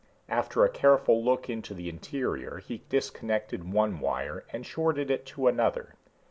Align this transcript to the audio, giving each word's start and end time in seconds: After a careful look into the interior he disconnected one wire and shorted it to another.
After 0.29 0.65
a 0.65 0.69
careful 0.71 1.23
look 1.23 1.47
into 1.47 1.75
the 1.75 1.87
interior 1.87 2.57
he 2.57 2.85
disconnected 2.89 3.71
one 3.71 3.99
wire 3.99 4.43
and 4.51 4.65
shorted 4.65 5.11
it 5.11 5.27
to 5.27 5.45
another. 5.45 5.93